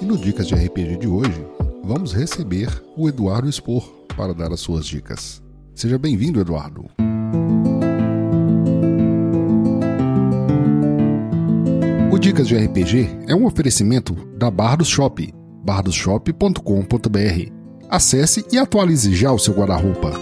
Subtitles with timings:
[0.00, 1.44] e no Dicas de RPG de hoje
[1.84, 3.86] vamos receber o Eduardo Expor
[4.16, 5.42] para dar as suas dicas.
[5.74, 6.86] Seja bem-vindo, Eduardo.
[12.10, 17.52] O Dicas de RPG é um oferecimento da Bardos Shop, bardosshop.com.br.
[17.90, 20.12] Acesse e atualize já o seu guarda-roupa.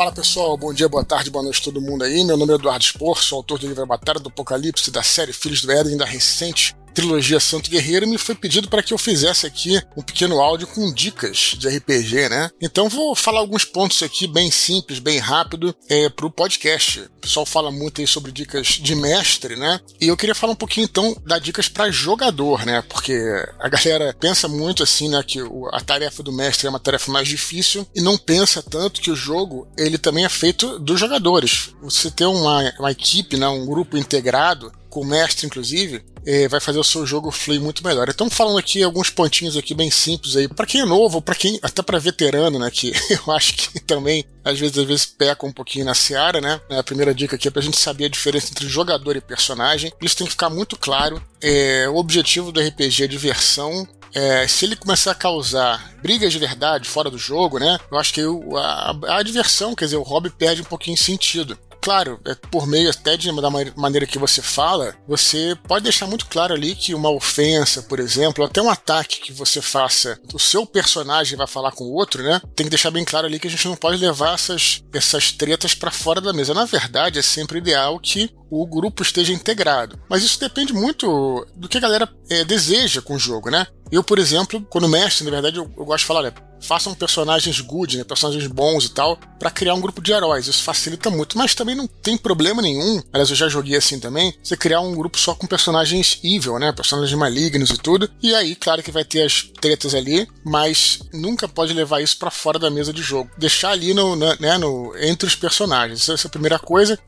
[0.00, 2.24] Fala pessoal, bom dia, boa tarde, boa noite a todo mundo aí.
[2.24, 5.60] Meu nome é Eduardo Spor, sou autor do livro Batalha do Apocalipse da série Filhos
[5.60, 9.80] do Éden, da recente trilogia Santo Guerreiro, me foi pedido para que eu fizesse aqui
[9.96, 12.50] um pequeno áudio com dicas de RPG, né?
[12.60, 17.00] Então vou falar alguns pontos aqui bem simples, bem rápido é, para o podcast.
[17.00, 19.80] O pessoal fala muito aí sobre dicas de mestre, né?
[20.00, 22.82] E eu queria falar um pouquinho então das dicas para jogador, né?
[22.82, 23.14] Porque
[23.58, 25.22] a galera pensa muito assim, né?
[25.22, 25.40] Que
[25.72, 29.16] a tarefa do mestre é uma tarefa mais difícil e não pensa tanto que o
[29.16, 31.74] jogo ele também é feito dos jogadores.
[31.82, 33.48] Você ter uma, uma equipe, né?
[33.48, 37.86] Um grupo integrado com o mestre, inclusive, é, vai fazer o seu jogo fluir muito
[37.86, 38.08] melhor.
[38.08, 41.58] Então, falando aqui alguns pontinhos aqui bem simples aí, para quem é novo, para quem
[41.62, 45.52] até para veterano, né, que eu acho que também às vezes às vezes peca um
[45.52, 46.60] pouquinho na seara, né?
[46.70, 49.92] A primeira dica aqui é pra gente saber a diferença entre jogador e personagem.
[50.02, 51.22] Isso tem que ficar muito claro.
[51.40, 56.38] É, o objetivo do RPG é diversão, é, se ele começar a causar brigas de
[56.38, 57.78] verdade fora do jogo, né?
[57.90, 58.22] Eu acho que
[58.56, 62.66] a, a, diversão, quer dizer, o hobby perde um pouquinho de sentido claro, é por
[62.66, 66.94] meio até de, da maneira que você fala, você pode deixar muito claro ali que
[66.94, 71.72] uma ofensa, por exemplo, até um ataque que você faça, o seu personagem vai falar
[71.72, 72.40] com o outro, né?
[72.54, 75.74] Tem que deixar bem claro ali que a gente não pode levar essas, essas tretas
[75.74, 76.54] para fora da mesa.
[76.54, 79.98] Na verdade, é sempre ideal que o grupo esteja integrado.
[80.08, 83.66] Mas isso depende muito do que a galera é, deseja com o jogo, né?
[83.90, 87.60] Eu, por exemplo, quando mestre, na verdade, eu, eu gosto de falar, olha, façam personagens
[87.60, 90.46] good, né, personagens bons e tal, para criar um grupo de heróis.
[90.46, 93.02] Isso facilita muito, mas também não tem problema nenhum.
[93.12, 94.34] Aliás, eu já joguei assim também.
[94.42, 98.10] Você criar um grupo só com personagens evil, né, personagens malignos e tudo.
[98.22, 102.30] E aí, claro que vai ter as tretas ali, mas nunca pode levar isso para
[102.30, 103.30] fora da mesa de jogo.
[103.38, 106.08] Deixar ali no, né, no entre os personagens.
[106.08, 106.98] Essa é a primeira coisa.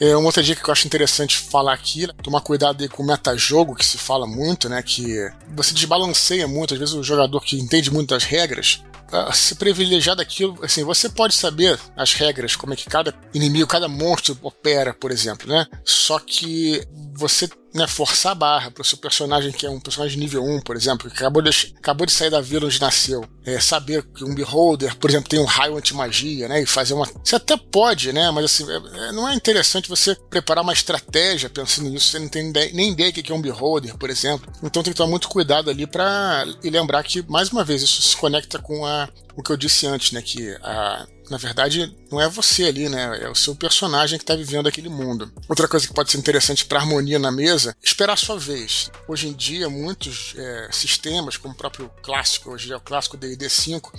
[0.00, 3.06] É, uma outra dica que eu acho interessante falar aqui, tomar cuidado aí com o
[3.06, 4.82] metajogo, que se fala muito, né?
[4.82, 8.82] Que você desbalanceia muito, às vezes o jogador que entende muito das regras,
[9.32, 13.88] se privilegiar daquilo, assim, você pode saber as regras, como é que cada inimigo, cada
[13.88, 15.66] monstro opera, por exemplo, né?
[15.84, 20.18] Só que você né, forçar a barra para o seu personagem, que é um personagem
[20.18, 23.60] nível 1, por exemplo, que acabou de, acabou de sair da vila onde nasceu, é,
[23.60, 27.06] saber que um Beholder, por exemplo, tem um raio anti-magia, né, e fazer uma.
[27.24, 31.48] Você até pode, né, mas assim, é, é não é interessante você preparar uma estratégia
[31.48, 34.52] pensando nisso, você não tem nem ideia, do que é um Beholder, por exemplo.
[34.62, 38.02] Então tem que tomar muito cuidado ali para e lembrar que, mais uma vez, isso
[38.02, 42.20] se conecta com a, o que eu disse antes, né, que a na verdade, não
[42.20, 43.20] é você ali, né?
[43.22, 45.32] É o seu personagem que está vivendo aquele mundo.
[45.48, 48.90] Outra coisa que pode ser interessante para harmonia na mesa, esperar a sua vez.
[49.06, 53.48] Hoje em dia, muitos é, sistemas, como o próprio clássico, hoje é o clássico D&D
[53.48, 53.92] 5,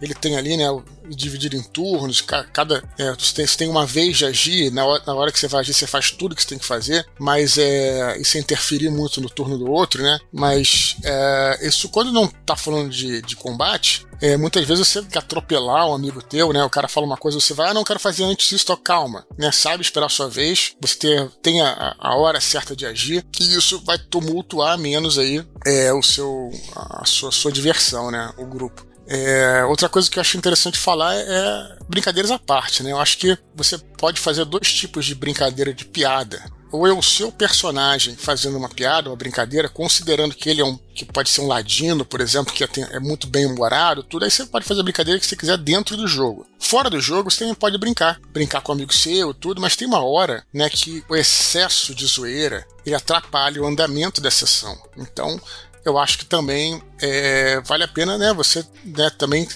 [0.00, 0.64] ele tem ali, né,
[1.06, 5.02] dividido em turnos, cada é, você, tem, você, tem, uma vez de agir, na hora,
[5.06, 7.58] na hora, que você vai agir, você faz tudo que você tem que fazer, mas
[7.58, 10.18] é, isso é interferir muito no turno do outro, né?
[10.32, 15.20] Mas é, isso quando não está falando de, de combate, é, muitas vezes você quer
[15.20, 16.62] atropelar um amigo teu, né?
[16.64, 19.50] O cara fala uma coisa, você vai, ah, não quero fazer antes disso, calma, né?
[19.52, 23.56] Sabe esperar a sua vez, você ter, tem a, a hora certa de agir, e
[23.56, 28.32] isso vai tumultuar menos aí é, o seu, a sua, sua diversão, né?
[28.38, 28.86] O grupo.
[29.06, 32.92] É, outra coisa que eu acho interessante falar é brincadeiras à parte, né?
[32.92, 36.40] Eu acho que você pode fazer dois tipos de brincadeira de piada
[36.72, 40.78] ou é o seu personagem fazendo uma piada, uma brincadeira, considerando que ele é um
[40.94, 44.44] que pode ser um ladino, por exemplo, que é muito bem humorado, tudo, aí você
[44.44, 46.46] pode fazer a brincadeira que você quiser dentro do jogo.
[46.58, 49.88] Fora do jogo, você também pode brincar, brincar com um amigo seu, tudo, mas tem
[49.88, 54.76] uma hora, né, que o excesso de zoeira ele atrapalha o andamento da sessão.
[54.96, 55.40] Então,
[55.84, 59.48] eu acho que também é, vale a pena, né, você né, também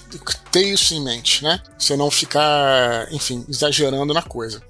[0.51, 1.61] ter isso em mente, né?
[1.79, 4.63] Você não ficar, enfim, exagerando na coisa.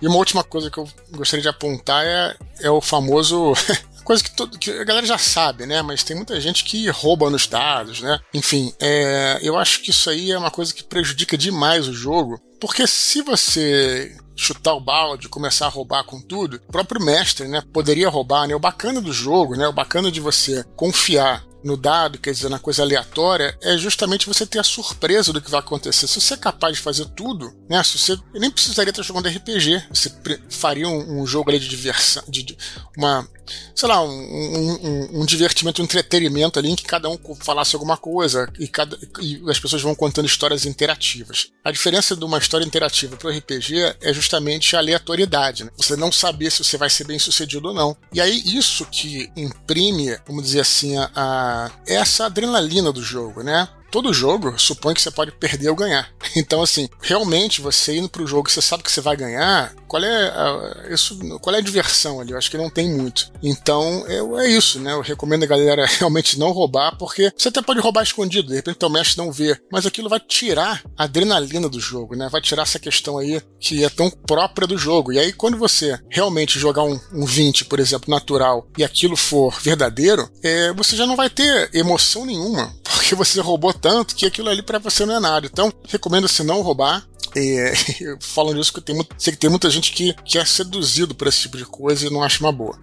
[0.00, 3.52] E uma última coisa que eu gostaria de apontar é, é o famoso.
[4.04, 5.82] coisa que, todo, que, a galera já sabe, né?
[5.82, 8.20] Mas tem muita gente que rouba nos dados, né?
[8.32, 12.40] Enfim, é, eu acho que isso aí é uma coisa que prejudica demais o jogo.
[12.60, 17.62] Porque se você chutar o balde, começar a roubar com tudo, o próprio mestre, né,
[17.72, 18.54] poderia roubar, né?
[18.54, 22.60] O bacana do jogo, né, o bacana de você confiar no dado, quer dizer, na
[22.60, 26.06] coisa aleatória, é justamente você ter a surpresa do que vai acontecer.
[26.06, 27.82] Se você é capaz de fazer tudo, né?
[27.82, 30.12] Se você nem precisaria estar jogando RPG, você
[30.48, 32.56] faria um, um jogo ali de diversão, de, de,
[32.96, 33.28] uma
[33.74, 37.96] sei lá, um, um, um, divertimento, um entretenimento ali em que cada um falasse alguma
[37.96, 41.50] coisa e, cada, e as pessoas vão contando histórias interativas.
[41.64, 45.64] A diferença de uma história interativa para o RPG é justamente a aleatoriedade.
[45.64, 45.70] Né?
[45.76, 47.96] Você não saber se você vai ser bem sucedido ou não.
[48.12, 53.68] E aí, isso que imprime, vamos dizer assim, a, a essa adrenalina do jogo, né?
[53.90, 56.10] Todo jogo supõe que você pode perder ou ganhar.
[56.36, 60.28] Então, assim, realmente você indo pro jogo, você sabe que você vai ganhar, qual é
[60.28, 62.32] a, isso, qual é a diversão ali?
[62.32, 63.32] Eu acho que não tem muito.
[63.42, 64.92] Então, é, é isso, né?
[64.92, 68.84] Eu recomendo a galera realmente não roubar, porque você até pode roubar escondido, de repente
[68.84, 72.28] o mestre não vê, mas aquilo vai tirar a adrenalina do jogo, né?
[72.30, 75.12] Vai tirar essa questão aí que é tão própria do jogo.
[75.12, 79.58] E aí, quando você realmente jogar um, um 20, por exemplo, natural, e aquilo for
[79.60, 82.74] verdadeiro, é, você já não vai ter emoção nenhuma,
[83.06, 85.46] porque você roubou tanto que aquilo ali para você não é nada.
[85.46, 87.06] Então, recomendo se não roubar.
[87.38, 87.74] É,
[88.18, 91.40] falando isso, que tem, sei que tem muita gente que, que é seduzido por esse
[91.40, 92.78] tipo de coisa e não acha uma boa.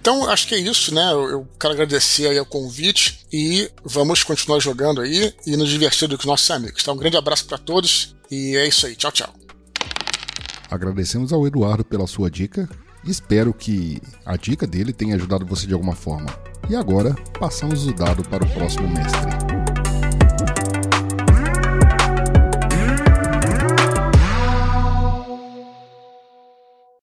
[0.00, 1.12] Então, acho que é isso, né?
[1.12, 6.16] Eu, eu quero agradecer aí o convite e vamos continuar jogando aí e nos divertindo
[6.16, 6.82] com os nossos amigos.
[6.82, 8.96] Então, um grande abraço para todos e é isso aí.
[8.96, 9.32] Tchau, tchau.
[10.68, 12.68] Agradecemos ao Eduardo pela sua dica
[13.10, 16.26] espero que a dica dele tenha ajudado você de alguma forma.
[16.68, 19.45] E agora, passamos o dado para o próximo mestre.